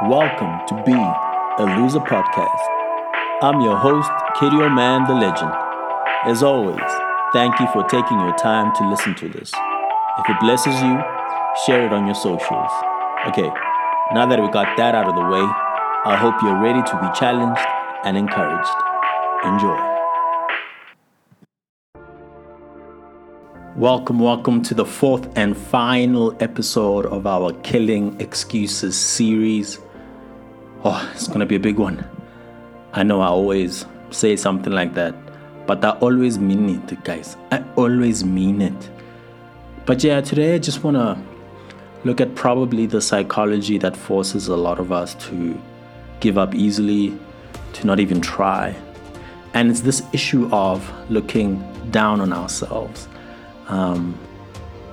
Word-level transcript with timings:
Welcome 0.00 0.66
to 0.66 0.82
Be 0.84 0.92
a 0.92 1.78
Loser 1.78 2.00
Podcast. 2.00 2.64
I'm 3.40 3.60
your 3.60 3.76
host, 3.76 4.10
Kitty 4.40 4.56
Man 4.56 5.06
the 5.06 5.14
Legend. 5.14 5.52
As 6.24 6.42
always, 6.42 6.80
thank 7.32 7.60
you 7.60 7.68
for 7.72 7.84
taking 7.84 8.18
your 8.18 8.34
time 8.36 8.74
to 8.78 8.90
listen 8.90 9.14
to 9.16 9.28
this. 9.28 9.52
If 9.52 10.30
it 10.30 10.40
blesses 10.40 10.74
you, 10.80 10.98
share 11.66 11.86
it 11.86 11.92
on 11.92 12.06
your 12.06 12.16
socials. 12.16 12.72
Okay, 13.28 13.48
now 14.12 14.26
that 14.26 14.40
we 14.40 14.50
got 14.50 14.76
that 14.76 14.96
out 14.96 15.06
of 15.06 15.14
the 15.14 15.20
way, 15.20 15.44
I 16.04 16.16
hope 16.16 16.42
you're 16.42 16.60
ready 16.60 16.82
to 16.82 16.94
be 16.98 17.08
challenged 17.16 17.62
and 18.02 18.16
encouraged. 18.16 18.74
Enjoy. 19.44 19.91
Welcome, 23.82 24.20
welcome 24.20 24.62
to 24.62 24.74
the 24.74 24.84
fourth 24.84 25.28
and 25.36 25.56
final 25.56 26.36
episode 26.38 27.04
of 27.06 27.26
our 27.26 27.52
Killing 27.62 28.14
Excuses 28.20 28.96
series. 28.96 29.80
Oh, 30.84 31.10
it's 31.12 31.26
gonna 31.26 31.46
be 31.46 31.56
a 31.56 31.58
big 31.58 31.80
one. 31.80 32.06
I 32.92 33.02
know 33.02 33.20
I 33.20 33.26
always 33.26 33.84
say 34.12 34.36
something 34.36 34.72
like 34.72 34.94
that, 34.94 35.16
but 35.66 35.84
I 35.84 35.98
always 35.98 36.38
mean 36.38 36.68
it, 36.68 37.02
guys. 37.02 37.36
I 37.50 37.64
always 37.74 38.22
mean 38.24 38.62
it. 38.62 38.90
But 39.84 40.04
yeah, 40.04 40.20
today 40.20 40.54
I 40.54 40.58
just 40.58 40.84
wanna 40.84 41.20
look 42.04 42.20
at 42.20 42.36
probably 42.36 42.86
the 42.86 43.00
psychology 43.00 43.78
that 43.78 43.96
forces 43.96 44.46
a 44.46 44.56
lot 44.56 44.78
of 44.78 44.92
us 44.92 45.14
to 45.26 45.60
give 46.20 46.38
up 46.38 46.54
easily, 46.54 47.18
to 47.72 47.84
not 47.88 47.98
even 47.98 48.20
try. 48.20 48.76
And 49.54 49.72
it's 49.72 49.80
this 49.80 50.04
issue 50.12 50.48
of 50.52 50.88
looking 51.10 51.60
down 51.90 52.20
on 52.20 52.32
ourselves 52.32 53.08
um, 53.68 54.14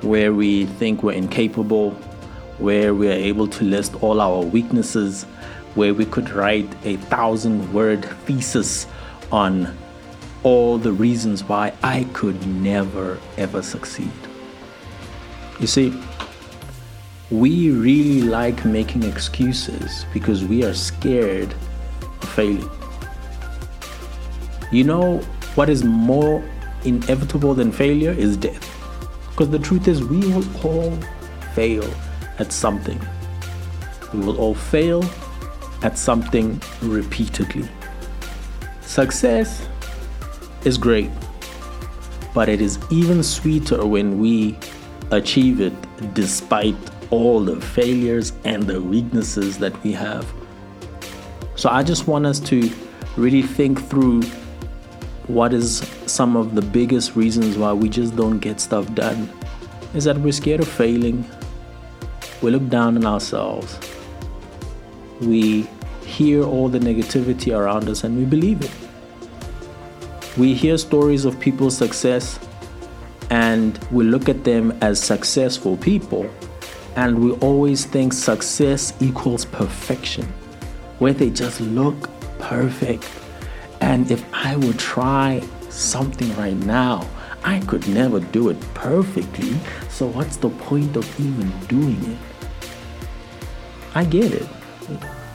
where 0.02 0.34
we 0.34 0.66
think 0.66 1.04
we're 1.04 1.14
incapable, 1.14 1.92
where 2.58 2.94
we 2.94 3.08
are 3.08 3.12
able 3.12 3.48
to 3.48 3.64
list 3.64 3.96
all 4.02 4.22
our 4.22 4.42
weaknesses, 4.42 5.24
where 5.76 5.94
we 5.94 6.06
could 6.06 6.30
write 6.30 6.70
a 6.86 6.98
thousand 6.98 7.74
word 7.74 8.06
thesis 8.26 8.88
on 9.32 9.78
all 10.44 10.78
the 10.78 10.92
reasons 10.92 11.44
why 11.44 11.74
I 11.84 12.06
could 12.14 12.46
never 12.48 13.20
ever 13.38 13.62
succeed. 13.62 14.12
You 15.60 15.68
see, 15.68 16.02
we 17.30 17.72
really 17.72 18.22
like 18.22 18.66
making 18.66 19.04
excuses 19.04 20.06
because 20.14 20.44
we 20.44 20.64
are 20.64 20.74
scared 20.74 21.54
of 22.02 22.30
failing. 22.30 22.70
You 24.72 24.84
know 24.86 25.18
what 25.56 25.70
is 25.70 25.84
more 25.84 26.44
inevitable 26.84 27.54
than 27.54 27.72
failure 27.72 28.12
is 28.12 28.38
death. 28.38 28.66
Because 29.32 29.50
the 29.50 29.60
truth 29.60 29.88
is, 29.88 30.04
we 30.04 30.20
will 30.20 30.66
all 30.66 30.98
fail 31.54 31.90
at 32.40 32.52
something. 32.52 33.00
We 34.14 34.20
will 34.20 34.38
all 34.38 34.56
fail 34.56 35.04
at 35.82 35.98
something 35.98 36.62
repeatedly. 36.82 37.68
Success 38.82 39.68
is 40.66 40.78
great, 40.78 41.10
but 42.34 42.50
it 42.50 42.62
is 42.62 42.80
even 42.92 43.24
sweeter 43.24 43.86
when 43.86 44.20
we 44.20 44.58
achieve 45.12 45.62
it 45.62 45.74
despite 46.14 46.76
all 47.10 47.40
the 47.40 47.60
failures 47.60 48.34
and 48.44 48.64
the 48.64 48.82
weaknesses 48.82 49.58
that 49.58 49.84
we 49.84 49.92
have. 49.92 50.32
So 51.56 51.70
I 51.70 51.84
just 51.84 52.08
want 52.08 52.26
us 52.26 52.40
to 52.42 52.70
really 53.16 53.42
think 53.42 53.82
through 53.82 54.22
what 55.28 55.54
is 55.54 55.82
some 56.20 56.36
of 56.36 56.54
the 56.54 56.62
biggest 56.62 57.16
reasons 57.16 57.58
why 57.58 57.72
we 57.72 57.88
just 57.88 58.14
don't 58.14 58.40
get 58.40 58.60
stuff 58.60 58.86
done 58.94 59.30
is 59.94 60.04
that 60.04 60.18
we're 60.18 60.34
scared 60.34 60.60
of 60.60 60.68
failing. 60.68 61.24
We 62.42 62.52
look 62.52 62.68
down 62.68 62.98
on 62.98 63.06
ourselves. 63.06 63.80
We 65.22 65.66
hear 66.04 66.44
all 66.44 66.68
the 66.68 66.78
negativity 66.78 67.58
around 67.58 67.88
us 67.88 68.04
and 68.04 68.18
we 68.18 68.26
believe 68.26 68.62
it. 68.62 68.72
We 70.38 70.54
hear 70.54 70.78
stories 70.78 71.24
of 71.24 71.40
people's 71.40 71.78
success 71.78 72.38
and 73.30 73.80
we 73.90 74.04
look 74.04 74.28
at 74.28 74.44
them 74.44 74.78
as 74.82 75.00
successful 75.00 75.78
people 75.78 76.30
and 76.98 77.24
we 77.24 77.32
always 77.36 77.86
think 77.86 78.12
success 78.12 78.92
equals 79.00 79.46
perfection, 79.46 80.26
where 80.98 81.14
they 81.14 81.30
just 81.30 81.62
look 81.62 82.10
perfect 82.40 83.10
and 83.80 84.12
if 84.12 84.22
I 84.34 84.58
would 84.58 84.78
try 84.78 85.42
something 85.80 86.36
right 86.36 86.58
now, 86.58 87.08
I 87.44 87.60
could 87.62 87.88
never 87.88 88.20
do 88.20 88.50
it 88.50 88.60
perfectly. 88.74 89.56
So, 89.90 90.08
what's 90.08 90.38
the 90.38 90.50
point 90.50 90.96
of 90.96 91.20
even 91.20 91.52
doing 91.68 92.04
it? 92.12 92.18
I 93.96 94.04
get 94.06 94.34
it. 94.34 94.48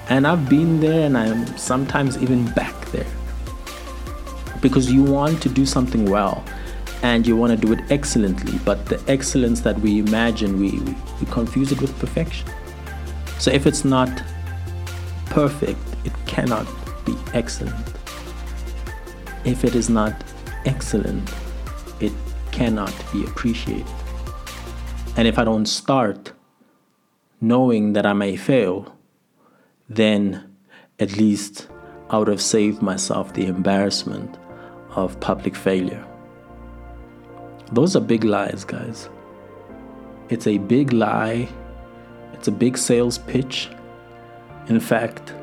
And 0.09 0.27
I've 0.27 0.49
been 0.49 0.81
there 0.81 1.07
and 1.07 1.17
I'm 1.17 1.47
sometimes 1.57 2.19
even 2.19 2.45
back 2.53 2.75
there. 2.91 3.07
Because 4.61 4.93
you 4.93 5.03
want 5.03 5.43
to 5.43 5.49
do 5.49 5.65
something 5.65 6.05
well 6.05 6.45
and 7.03 7.27
you 7.27 7.37
want 7.37 7.59
to 7.59 7.67
do 7.67 7.73
it 7.73 7.91
excellently, 7.91 8.59
but 8.65 8.87
the 8.87 9.03
excellence 9.09 9.61
that 9.61 9.79
we 9.81 9.99
imagine, 9.99 10.59
we, 10.59 10.79
we, 10.81 11.27
confuse 11.31 11.73
it 11.73 11.81
with 11.81 11.99
perfection. 11.99 12.49
So, 13.39 13.51
if 13.51 13.67
it's 13.67 13.85
not 13.85 14.23
perfect, 15.27 15.81
it 16.05 16.13
cannot 16.27 16.67
be 17.05 17.15
excellent. 17.33 17.93
If 19.45 19.65
it 19.65 19.75
is 19.75 19.91
not 19.91 20.15
excellent, 20.65 21.33
it 22.01 22.13
cannot 22.53 22.95
be 23.13 23.25
appreciated. 23.25 23.87
And 25.17 25.29
if 25.29 25.39
I 25.39 25.45
don't 25.45 25.67
start 25.67 26.33
knowing 27.41 27.93
that 27.93 28.07
I 28.07 28.13
may 28.13 28.37
fail, 28.37 28.97
then 29.89 30.57
at 30.99 31.17
least 31.17 31.69
I 32.11 32.19
would 32.19 32.29
have 32.29 32.41
saved 32.43 32.83
myself 32.83 33.35
the 33.35 33.47
embarrassment 33.47 34.39
of 34.91 35.19
public 35.21 35.57
failure. 35.57 36.05
Those 37.73 37.97
are 37.97 38.01
big 38.01 38.25
lies, 38.25 38.65
guys. 38.65 39.09
It's 40.29 40.47
a 40.47 40.59
big 40.59 40.93
lie, 40.93 41.49
it's 42.33 42.49
a 42.49 42.53
big 42.53 42.79
sales 42.79 43.19
pitch. 43.19 43.69
In 44.69 44.81
fact, 44.81 45.35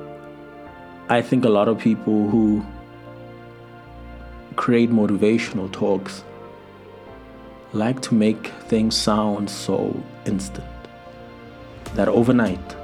I 1.09 1.22
think 1.22 1.46
a 1.46 1.50
lot 1.50 1.68
of 1.68 1.78
people 1.78 2.30
who 2.30 2.66
create 4.56 4.90
motivational 4.90 5.72
talks. 5.72 6.24
Like 7.74 8.02
to 8.02 8.14
make 8.14 8.48
things 8.68 8.96
sound 8.96 9.50
so 9.50 9.96
instant. 10.26 10.68
That 11.96 12.08
overnight 12.08 12.76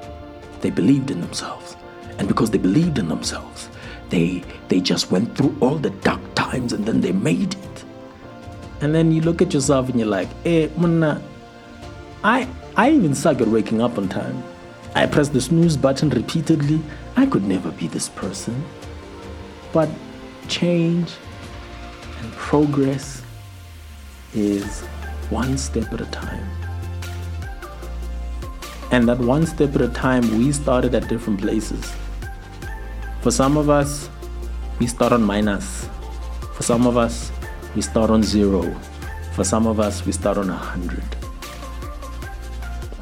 they 0.61 0.69
believed 0.69 1.11
in 1.11 1.21
themselves. 1.21 1.75
And 2.17 2.27
because 2.27 2.49
they 2.51 2.57
believed 2.57 2.97
in 2.97 3.07
themselves 3.09 3.69
they 4.09 4.43
they 4.69 4.79
just 4.79 5.11
went 5.11 5.35
through 5.37 5.55
all 5.59 5.77
the 5.77 5.89
dark 5.89 6.21
times 6.35 6.73
and 6.73 6.85
then 6.85 7.01
they 7.01 7.11
made 7.11 7.53
it. 7.53 7.83
And 8.81 8.93
then 8.93 9.11
you 9.11 9.21
look 9.21 9.41
at 9.41 9.53
yourself 9.53 9.89
and 9.89 9.99
you're 9.99 10.07
like 10.07 10.29
eh 10.45 10.69
munna 10.77 11.21
i 12.23 12.47
i 12.75 12.91
even 12.91 13.15
suck 13.15 13.41
at 13.41 13.47
waking 13.47 13.81
up 13.81 13.97
on 13.97 14.07
time. 14.07 14.43
I 14.95 15.05
press 15.05 15.29
the 15.29 15.41
snooze 15.41 15.77
button 15.77 16.09
repeatedly. 16.09 16.81
I 17.15 17.25
could 17.25 17.43
never 17.43 17.71
be 17.71 17.87
this 17.87 18.09
person. 18.09 18.63
But 19.73 19.89
change 20.47 21.11
and 22.21 22.31
progress 22.33 23.21
is 24.33 24.81
one 25.29 25.57
step 25.57 25.91
at 25.93 26.01
a 26.01 26.05
time. 26.05 26.47
And 28.91 29.07
that 29.09 29.19
one 29.19 29.45
step 29.45 29.75
at 29.75 29.81
a 29.81 29.89
time, 29.89 30.37
we 30.37 30.51
started 30.51 30.95
at 30.95 31.07
different 31.09 31.41
places. 31.41 31.93
For 33.21 33.31
some 33.31 33.57
of 33.57 33.69
us, 33.69 34.09
we 34.79 34.87
start 34.87 35.11
on 35.11 35.23
minus. 35.23 35.89
For 36.53 36.63
some 36.63 36.87
of 36.87 36.95
us, 36.95 37.31
we 37.75 37.81
start 37.81 38.09
on 38.09 38.23
zero. 38.23 38.63
For 39.33 39.43
some 39.43 39.67
of 39.67 39.79
us, 39.79 40.05
we 40.05 40.11
start 40.11 40.37
on 40.37 40.49
a 40.49 40.55
hundred. 40.55 41.03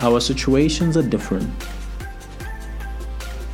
Our 0.01 0.19
situations 0.19 0.97
are 0.97 1.03
different, 1.03 1.53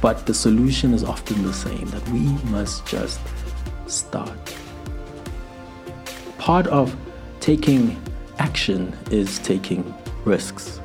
but 0.02 0.26
the 0.26 0.34
solution 0.34 0.94
is 0.94 1.04
often 1.04 1.44
the 1.44 1.54
same 1.54 1.86
that 1.88 2.08
we 2.10 2.22
must 2.50 2.86
just 2.88 3.20
start 3.88 4.56
part 6.42 6.66
of 6.68 6.96
taking 7.40 8.02
action 8.40 8.92
is 9.12 9.38
taking 9.38 9.94
risks. 10.26 10.82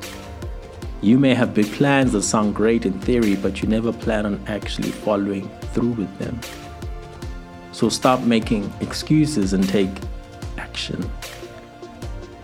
You 1.01 1.17
may 1.17 1.33
have 1.33 1.55
big 1.55 1.65
plans 1.71 2.11
that 2.11 2.21
sound 2.21 2.53
great 2.53 2.85
in 2.85 2.93
theory, 2.99 3.35
but 3.35 3.63
you 3.63 3.67
never 3.67 3.91
plan 3.91 4.27
on 4.27 4.39
actually 4.45 4.91
following 4.91 5.49
through 5.73 5.93
with 5.93 6.15
them. 6.19 6.39
So 7.71 7.89
stop 7.89 8.21
making 8.21 8.71
excuses 8.81 9.53
and 9.53 9.67
take 9.67 9.89
action. 10.59 11.09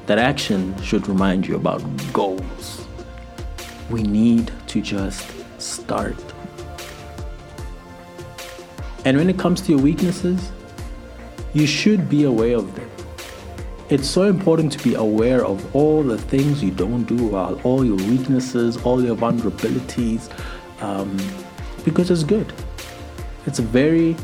That 0.07 0.18
action 0.18 0.75
should 0.81 1.07
remind 1.07 1.45
you 1.45 1.56
about 1.56 1.83
goals. 2.13 2.88
We 3.92 4.01
need 4.01 4.51
to 4.69 4.81
just 4.81 5.31
start. 5.62 6.18
And 9.06 9.18
when 9.18 9.30
it 9.30 9.38
comes 9.38 9.62
to 9.62 9.74
your 9.74 9.81
weaknesses, 9.81 10.51
you 11.54 11.68
should 11.68 12.10
be 12.10 12.24
aware 12.24 12.57
of 12.57 12.74
them. 12.75 12.89
It's 13.93 14.09
so 14.09 14.23
important 14.23 14.71
to 14.71 14.83
be 14.83 14.95
aware 14.95 15.45
of 15.45 15.75
all 15.75 16.01
the 16.01 16.17
things 16.17 16.63
you 16.63 16.71
don't 16.71 17.03
do 17.03 17.27
well, 17.27 17.61
all 17.63 17.85
your 17.85 17.97
weaknesses, 17.97 18.75
all 18.77 19.03
your 19.03 19.15
vulnerabilities, 19.15 20.31
um, 20.81 21.15
because 21.85 22.09
it's 22.09 22.23
good. 22.23 22.51
It's 23.45 23.59
very 23.59 24.15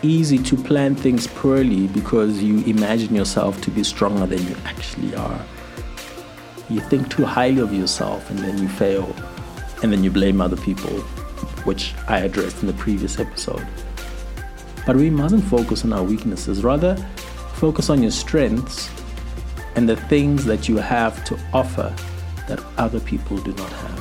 easy 0.00 0.38
to 0.38 0.56
plan 0.56 0.94
things 0.94 1.26
poorly 1.26 1.88
because 1.88 2.42
you 2.42 2.64
imagine 2.64 3.14
yourself 3.14 3.60
to 3.60 3.70
be 3.70 3.84
stronger 3.84 4.24
than 4.24 4.42
you 4.48 4.56
actually 4.64 5.14
are. 5.14 5.44
You 6.70 6.80
think 6.80 7.10
too 7.10 7.26
highly 7.26 7.60
of 7.60 7.70
yourself 7.70 8.30
and 8.30 8.38
then 8.38 8.56
you 8.56 8.68
fail, 8.70 9.14
and 9.82 9.92
then 9.92 10.02
you 10.02 10.10
blame 10.10 10.40
other 10.40 10.56
people, 10.56 10.88
which 11.64 11.92
I 12.08 12.20
addressed 12.20 12.62
in 12.62 12.66
the 12.66 12.78
previous 12.84 13.18
episode. 13.18 13.66
But 14.86 14.96
we 14.96 15.10
mustn't 15.10 15.44
focus 15.44 15.84
on 15.84 15.92
our 15.92 16.02
weaknesses, 16.02 16.64
rather, 16.64 16.96
focus 17.56 17.90
on 17.90 18.00
your 18.00 18.10
strengths 18.10 18.88
and 19.76 19.88
the 19.88 19.96
things 19.96 20.44
that 20.44 20.68
you 20.68 20.76
have 20.76 21.24
to 21.24 21.38
offer 21.52 21.94
that 22.48 22.62
other 22.78 23.00
people 23.00 23.38
do 23.38 23.52
not 23.52 23.72
have. 23.72 23.92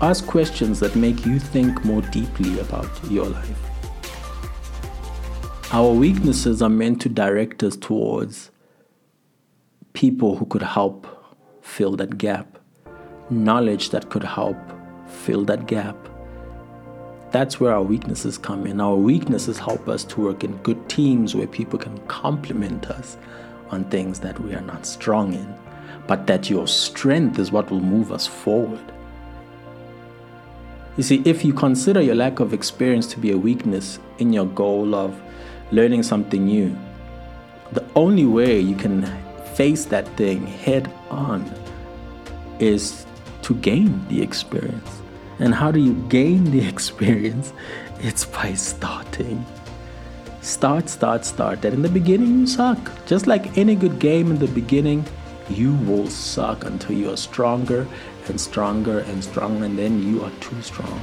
Ask 0.00 0.26
questions 0.26 0.80
that 0.80 0.94
make 0.96 1.26
you 1.26 1.38
think 1.38 1.84
more 1.84 2.02
deeply 2.02 2.60
about 2.60 2.88
your 3.10 3.26
life. 3.26 3.58
Our 5.72 5.92
weaknesses 5.92 6.62
are 6.62 6.70
meant 6.70 7.00
to 7.02 7.08
direct 7.08 7.62
us 7.62 7.76
towards 7.76 8.50
people 9.92 10.36
who 10.36 10.46
could 10.46 10.62
help 10.62 11.06
fill 11.60 11.96
that 11.96 12.16
gap, 12.16 12.58
knowledge 13.28 13.90
that 13.90 14.08
could 14.08 14.24
help 14.24 14.56
fill 15.06 15.44
that 15.44 15.66
gap. 15.66 15.96
That's 17.32 17.60
where 17.60 17.74
our 17.74 17.82
weaknesses 17.82 18.38
come 18.38 18.66
in. 18.66 18.80
Our 18.80 18.96
weaknesses 18.96 19.58
help 19.58 19.88
us 19.88 20.04
to 20.04 20.20
work 20.22 20.44
in 20.44 20.56
good 20.58 20.88
teams 20.88 21.34
where 21.34 21.46
people 21.46 21.78
can 21.78 21.98
complement 22.06 22.86
us 22.86 23.18
on 23.70 23.84
things 23.84 24.20
that 24.20 24.38
we 24.40 24.54
are 24.54 24.60
not 24.60 24.86
strong 24.86 25.34
in, 25.34 25.54
but 26.06 26.26
that 26.26 26.50
your 26.50 26.66
strength 26.66 27.38
is 27.38 27.52
what 27.52 27.70
will 27.70 27.80
move 27.80 28.12
us 28.12 28.26
forward. 28.26 28.92
You 30.96 31.02
see, 31.04 31.22
if 31.24 31.44
you 31.44 31.52
consider 31.52 32.00
your 32.00 32.16
lack 32.16 32.40
of 32.40 32.52
experience 32.52 33.06
to 33.12 33.20
be 33.20 33.30
a 33.30 33.38
weakness 33.38 34.00
in 34.18 34.32
your 34.32 34.46
goal 34.46 34.94
of 34.94 35.20
learning 35.70 36.02
something 36.02 36.44
new, 36.44 36.76
the 37.72 37.84
only 37.94 38.26
way 38.26 38.58
you 38.58 38.74
can 38.74 39.04
face 39.54 39.84
that 39.86 40.08
thing 40.16 40.46
head 40.46 40.92
on 41.10 41.44
is 42.58 43.06
to 43.42 43.54
gain 43.54 44.06
the 44.08 44.22
experience. 44.22 44.90
And 45.38 45.54
how 45.54 45.70
do 45.70 45.78
you 45.78 45.94
gain 46.08 46.50
the 46.50 46.66
experience? 46.72 47.52
It's 48.00 48.24
by 48.24 48.54
starting. 48.54 49.44
Start, 50.48 50.88
start, 50.88 51.26
start. 51.26 51.62
And 51.66 51.74
in 51.74 51.82
the 51.82 51.90
beginning, 51.90 52.40
you 52.40 52.46
suck. 52.46 52.78
Just 53.04 53.26
like 53.26 53.58
any 53.58 53.74
good 53.74 53.98
game 53.98 54.30
in 54.30 54.38
the 54.38 54.48
beginning, 54.48 55.04
you 55.50 55.74
will 55.74 56.08
suck 56.08 56.64
until 56.64 56.96
you 56.96 57.10
are 57.10 57.18
stronger 57.18 57.86
and 58.28 58.40
stronger 58.40 59.00
and 59.00 59.22
stronger, 59.22 59.66
and 59.66 59.78
then 59.78 60.02
you 60.02 60.24
are 60.24 60.30
too 60.40 60.60
strong. 60.62 60.98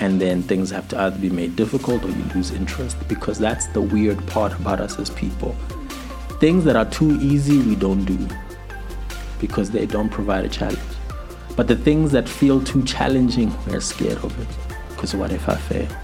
And 0.00 0.18
then 0.18 0.42
things 0.42 0.70
have 0.70 0.88
to 0.88 1.00
either 1.02 1.18
be 1.18 1.28
made 1.28 1.56
difficult 1.56 2.04
or 2.04 2.08
you 2.08 2.24
lose 2.34 2.52
interest 2.52 2.96
because 3.06 3.38
that's 3.38 3.66
the 3.66 3.82
weird 3.82 4.26
part 4.26 4.54
about 4.54 4.80
us 4.80 4.98
as 4.98 5.10
people. 5.10 5.52
Things 6.40 6.64
that 6.64 6.74
are 6.74 6.86
too 6.86 7.18
easy, 7.20 7.58
we 7.58 7.76
don't 7.76 8.06
do 8.06 8.18
because 9.40 9.70
they 9.70 9.84
don't 9.84 10.08
provide 10.08 10.46
a 10.46 10.48
challenge. 10.48 10.80
But 11.54 11.68
the 11.68 11.76
things 11.76 12.12
that 12.12 12.26
feel 12.26 12.64
too 12.64 12.82
challenging, 12.84 13.52
we're 13.66 13.82
scared 13.82 14.24
of 14.24 14.32
it 14.40 14.48
because 14.88 15.14
what 15.14 15.32
if 15.32 15.50
I 15.50 15.56
fail? 15.56 16.01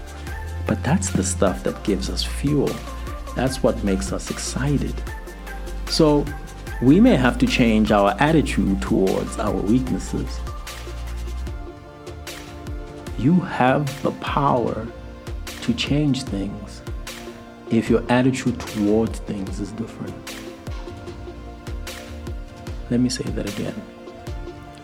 But 0.69 0.83
that's 0.83 1.09
the 1.09 1.23
stuff 1.23 1.63
that 1.63 1.83
gives 1.83 2.11
us 2.11 2.23
fuel. 2.23 2.69
That's 3.35 3.63
what 3.63 3.83
makes 3.83 4.13
us 4.13 4.29
excited. 4.29 4.93
So 5.87 6.23
we 6.79 6.99
may 6.99 7.15
have 7.15 7.39
to 7.39 7.47
change 7.47 7.91
our 7.91 8.15
attitude 8.19 8.79
towards 8.79 9.39
our 9.39 9.51
weaknesses. 9.51 10.39
You 13.17 13.39
have 13.39 14.03
the 14.03 14.11
power 14.21 14.85
to 15.63 15.73
change 15.73 16.21
things 16.21 16.83
if 17.71 17.89
your 17.89 18.03
attitude 18.07 18.59
towards 18.59 19.17
things 19.21 19.59
is 19.59 19.71
different. 19.71 20.35
Let 22.91 22.99
me 22.99 23.09
say 23.09 23.23
that 23.23 23.49
again. 23.57 23.81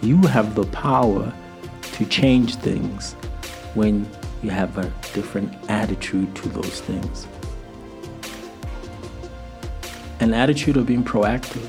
You 0.02 0.18
have 0.24 0.56
the 0.56 0.66
power 0.66 1.32
to 1.92 2.06
change 2.08 2.56
things 2.56 3.14
when 3.76 4.10
you 4.45 4.51
have 4.51 4.77
a 4.77 4.94
different 5.13 5.51
attitude 5.69 6.36
to 6.36 6.47
those 6.50 6.80
things. 6.81 7.27
An 10.19 10.36
attitude 10.36 10.77
of 10.77 10.86
being 10.86 11.03
proactive, 11.03 11.68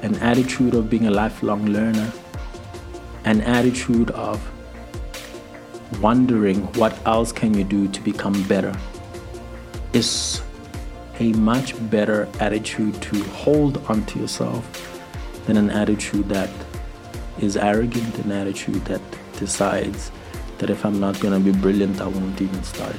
an 0.00 0.14
attitude 0.16 0.74
of 0.74 0.88
being 0.88 1.06
a 1.06 1.10
lifelong 1.10 1.66
learner, 1.66 2.10
an 3.24 3.42
attitude 3.42 4.10
of 4.12 4.40
wondering 6.00 6.60
what 6.80 6.98
else 7.06 7.30
can 7.30 7.52
you 7.52 7.62
do 7.62 7.86
to 7.88 8.00
become 8.00 8.42
better 8.44 8.74
is 9.92 10.42
a 11.20 11.32
much 11.34 11.74
better 11.90 12.26
attitude 12.40 12.94
to 13.02 13.22
hold 13.24 13.84
onto 13.88 14.18
yourself 14.18 14.64
than 15.46 15.58
an 15.58 15.68
attitude 15.68 16.26
that 16.30 16.50
is 17.38 17.56
arrogant, 17.58 18.18
an 18.18 18.32
attitude 18.32 18.82
that 18.86 19.02
decides 19.38 20.10
that 20.58 20.70
if 20.70 20.84
I'm 20.84 20.98
not 20.98 21.16
to 21.16 21.40
be 21.40 21.52
brilliant, 21.58 22.00
I 22.00 22.06
won't 22.06 22.40
even 22.40 22.62
start. 22.62 22.96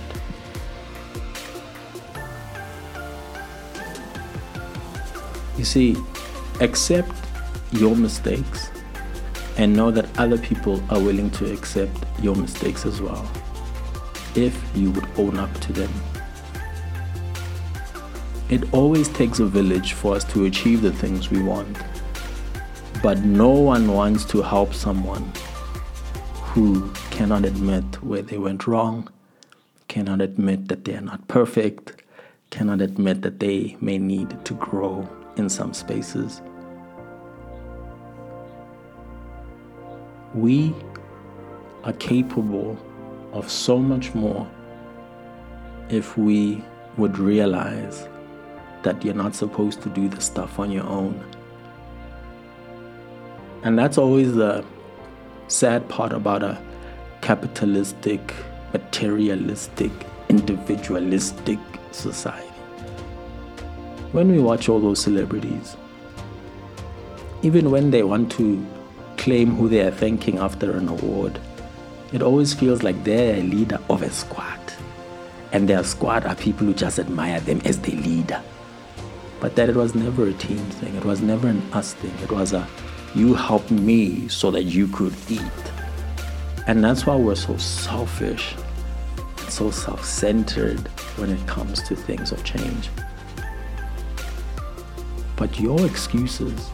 You 5.57 5.65
see, 5.65 5.97
accept 6.61 7.11
your 7.71 7.95
mistakes 7.95 8.69
and 9.57 9.75
know 9.75 9.89
that 9.89 10.07
other 10.19 10.37
people 10.37 10.83
are 10.91 10.99
willing 10.99 11.31
to 11.31 11.51
accept 11.51 11.97
your 12.21 12.35
mistakes 12.35 12.85
as 12.85 13.01
well 13.01 13.27
if 14.35 14.55
you 14.75 14.91
would 14.91 15.07
own 15.17 15.37
up 15.37 15.51
to 15.61 15.73
them. 15.73 15.91
It 18.49 18.71
always 18.71 19.09
takes 19.09 19.39
a 19.39 19.45
village 19.45 19.93
for 19.93 20.15
us 20.15 20.23
to 20.25 20.45
achieve 20.45 20.81
the 20.81 20.93
things 20.93 21.31
we 21.31 21.41
want, 21.41 21.75
but 23.01 23.19
no 23.19 23.49
one 23.49 23.91
wants 23.91 24.25
to 24.25 24.41
help 24.43 24.73
someone 24.73 25.31
who 26.47 26.91
cannot 27.11 27.45
admit 27.45 27.83
where 28.03 28.21
they 28.21 28.37
went 28.37 28.67
wrong, 28.67 29.09
cannot 29.87 30.21
admit 30.21 30.67
that 30.69 30.85
they 30.85 30.95
are 30.95 31.01
not 31.01 31.27
perfect, 31.27 32.01
cannot 32.49 32.81
admit 32.81 33.21
that 33.21 33.39
they 33.39 33.77
may 33.81 33.97
need 33.97 34.43
to 34.45 34.53
grow 34.55 35.07
in 35.35 35.49
some 35.49 35.73
spaces. 35.73 36.41
We 40.33 40.73
are 41.83 41.93
capable 41.93 42.77
of 43.33 43.49
so 43.49 43.77
much 43.77 44.15
more 44.15 44.49
if 45.89 46.17
we 46.17 46.63
would 46.97 47.17
realize 47.17 48.07
that 48.83 49.03
you're 49.03 49.13
not 49.13 49.35
supposed 49.35 49.81
to 49.81 49.89
do 49.89 50.07
the 50.07 50.21
stuff 50.21 50.59
on 50.59 50.71
your 50.71 50.85
own. 50.85 51.23
And 53.63 53.77
that's 53.77 53.97
always 53.97 54.33
the 54.33 54.63
sad 55.47 55.87
part 55.89 56.13
about 56.13 56.43
a 56.43 56.61
capitalistic, 57.21 58.33
materialistic, 58.73 59.91
individualistic 60.29 61.59
society. 61.91 62.47
When 64.11 64.31
we 64.31 64.39
watch 64.39 64.69
all 64.69 64.79
those 64.79 65.01
celebrities, 65.01 65.75
even 67.41 67.71
when 67.71 67.91
they 67.91 68.03
want 68.03 68.31
to 68.33 68.65
claim 69.17 69.55
who 69.55 69.67
they 69.67 69.81
are 69.81 69.91
thanking 69.91 70.37
after 70.37 70.71
an 70.75 70.87
award, 70.87 71.39
it 72.13 72.21
always 72.21 72.53
feels 72.53 72.83
like 72.83 73.03
they're 73.03 73.35
a 73.35 73.43
leader 73.43 73.79
of 73.89 74.01
a 74.01 74.09
squad. 74.09 74.59
And 75.51 75.67
their 75.67 75.83
squad 75.83 76.25
are 76.25 76.35
people 76.35 76.67
who 76.67 76.73
just 76.73 76.99
admire 76.99 77.39
them 77.39 77.61
as 77.65 77.79
their 77.79 77.95
leader. 77.95 78.41
But 79.39 79.55
that 79.55 79.69
it 79.69 79.75
was 79.75 79.95
never 79.95 80.27
a 80.27 80.33
team 80.33 80.57
thing, 80.57 80.95
it 80.95 81.05
was 81.05 81.21
never 81.21 81.47
an 81.47 81.61
us 81.73 81.93
thing, 81.93 82.13
it 82.23 82.31
was 82.31 82.53
a 82.53 82.67
you 83.17 83.33
helped 83.33 83.71
me 83.71 84.27
so 84.27 84.51
that 84.51 84.63
you 84.63 84.87
could 84.89 85.13
eat. 85.27 85.41
And 86.67 86.83
that's 86.83 87.07
why 87.07 87.15
we're 87.15 87.33
so 87.33 87.57
selfish, 87.57 88.53
so 89.49 89.71
self 89.71 90.05
centered 90.05 90.87
when 91.17 91.31
it 91.31 91.47
comes 91.47 91.81
to 91.87 91.95
things 91.95 92.31
of 92.31 92.43
change. 92.43 92.89
But 95.35 95.59
your 95.59 95.83
excuses 95.83 96.69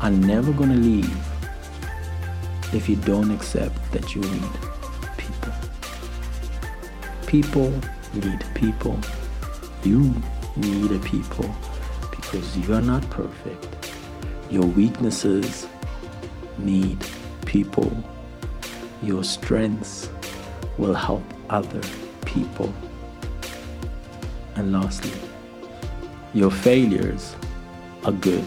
are 0.00 0.10
never 0.10 0.52
going 0.52 0.70
to 0.70 0.76
leave 0.76 1.16
if 2.74 2.88
you 2.88 2.96
don't 2.96 3.30
accept 3.30 3.92
that 3.92 4.16
you 4.16 4.22
need 4.22 4.50
people. 5.16 5.52
People 7.28 7.70
need 8.14 8.44
people. 8.54 8.98
You 9.84 10.12
need 10.56 10.90
a 10.90 10.98
people 10.98 11.48
because 12.10 12.56
you 12.58 12.74
are 12.74 12.82
not 12.82 13.08
perfect 13.10 13.71
your 14.52 14.66
weaknesses 14.66 15.66
need 16.58 16.98
people. 17.46 17.90
Your 19.02 19.24
strengths 19.24 20.10
will 20.76 20.92
help 20.92 21.24
other 21.48 21.80
people. 22.26 22.72
And 24.54 24.70
lastly, 24.70 25.18
your 26.34 26.50
failures 26.50 27.34
are 28.04 28.12
good. 28.12 28.44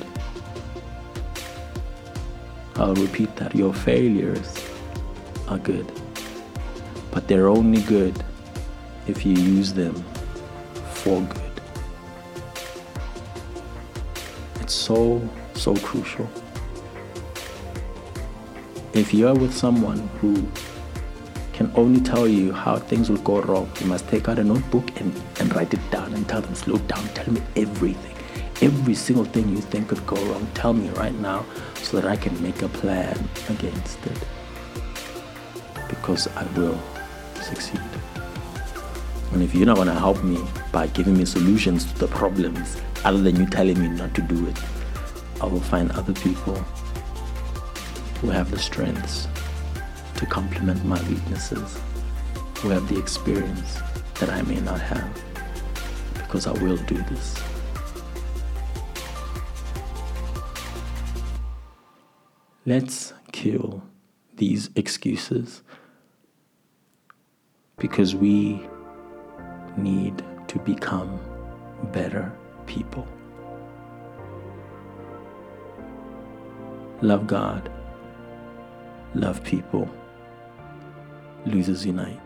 I'll 2.75 2.93
repeat 2.93 3.35
that. 3.37 3.55
Your 3.55 3.73
failures 3.73 4.63
are 5.47 5.57
good, 5.57 5.91
but 7.09 7.27
they're 7.27 7.47
only 7.47 7.81
good 7.81 8.23
if 9.07 9.25
you 9.25 9.33
use 9.33 9.73
them 9.73 9.95
for 10.91 11.21
good. 11.21 11.41
It's 14.61 14.73
so, 14.73 15.27
so 15.55 15.75
crucial. 15.75 16.29
If 18.93 19.13
you're 19.13 19.33
with 19.33 19.53
someone 19.53 19.99
who 20.19 20.47
can 21.53 21.71
only 21.75 22.01
tell 22.01 22.27
you 22.27 22.51
how 22.51 22.77
things 22.77 23.09
will 23.09 23.17
go 23.17 23.41
wrong, 23.41 23.69
you 23.79 23.87
must 23.87 24.07
take 24.07 24.27
out 24.27 24.39
a 24.39 24.43
notebook 24.43 24.99
and, 24.99 25.13
and 25.39 25.55
write 25.55 25.73
it 25.73 25.91
down 25.91 26.13
and 26.13 26.27
tell 26.27 26.41
them, 26.41 26.55
slow 26.55 26.77
down, 26.79 27.07
tell 27.09 27.33
me 27.33 27.41
everything. 27.55 28.15
Every 28.61 28.93
single 28.93 29.25
thing 29.25 29.49
you 29.49 29.57
think 29.57 29.89
could 29.89 30.05
go 30.05 30.15
wrong, 30.25 30.47
tell 30.53 30.73
me 30.73 30.89
right 30.89 31.13
now 31.15 31.45
so 31.81 31.99
that 31.99 32.09
I 32.09 32.15
can 32.15 32.41
make 32.41 32.61
a 32.61 32.69
plan 32.69 33.17
against 33.49 34.05
it. 34.05 34.17
Because 35.89 36.27
I 36.35 36.43
will 36.57 36.79
succeed. 37.41 37.81
And 39.31 39.43
if 39.43 39.53
you're 39.53 39.65
not 39.65 39.75
going 39.75 39.87
to 39.87 39.93
help 39.93 40.23
me 40.23 40.41
by 40.71 40.87
giving 40.87 41.17
me 41.17 41.25
solutions 41.25 41.91
to 41.91 41.99
the 41.99 42.07
problems, 42.07 42.81
other 43.03 43.21
than 43.21 43.35
you 43.35 43.45
telling 43.45 43.79
me 43.79 43.89
not 43.89 44.13
to 44.15 44.21
do 44.21 44.47
it, 44.47 44.57
I 45.41 45.45
will 45.45 45.59
find 45.59 45.91
other 45.91 46.13
people 46.13 46.55
who 48.21 48.29
have 48.29 48.51
the 48.51 48.59
strengths 48.59 49.27
to 50.17 50.25
complement 50.25 50.83
my 50.85 51.01
weaknesses, 51.09 51.79
who 52.59 52.69
have 52.69 52.87
the 52.87 52.97
experience 52.97 53.79
that 54.19 54.29
I 54.29 54.41
may 54.43 54.59
not 54.61 54.79
have, 54.79 55.23
because 56.13 56.47
I 56.47 56.51
will 56.53 56.77
do 56.77 56.95
this. 57.09 57.35
Let's 62.65 63.13
kill 63.31 63.83
these 64.35 64.69
excuses 64.75 65.61
because 67.77 68.15
we 68.15 68.65
need 69.77 70.23
to 70.47 70.59
become 70.59 71.19
better 71.91 72.31
people. 72.65 73.07
Love 77.01 77.27
God, 77.27 77.69
love 79.15 79.43
people, 79.43 79.89
losers 81.45 81.85
unite. 81.85 82.24